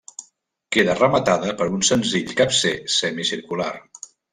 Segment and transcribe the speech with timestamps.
[0.75, 3.75] Queda rematada per un senzill capcer semicircular.